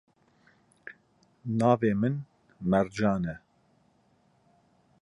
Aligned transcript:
Navê 1.59 1.93
min 2.01 2.15
Mercan 2.69 3.21
e. 3.33 3.35